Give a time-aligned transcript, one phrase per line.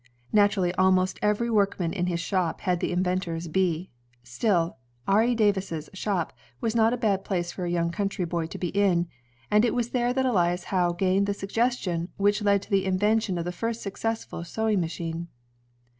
[0.33, 3.91] Naturally almost every workman in his shop had the inventor's bee.
[4.23, 4.77] Still,
[5.07, 8.69] Ari Davis's shop was not a bad place for a young country boy to be
[8.69, 9.07] in,
[9.51, 13.37] and it was there that Elias Howe gained the suggestion which led to the invention
[13.37, 15.27] of the first successful sewing machine.